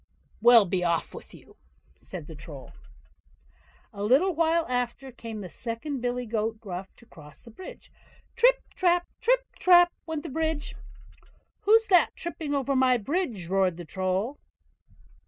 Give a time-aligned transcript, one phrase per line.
[0.41, 0.65] "Well!
[0.65, 1.57] be off with you",
[1.99, 2.71] said the Troll.
[3.93, 7.91] A little while after came the second billy goat Gruff to cross the bridge.
[8.35, 9.05] "TRIP, TRAP!
[9.19, 9.39] TRIP, TRAP!
[9.41, 10.73] TRIP, TRAP!" went the bridge.
[11.65, 14.39] "WHO'S THAT tripping over my bridge?" roared the Troll.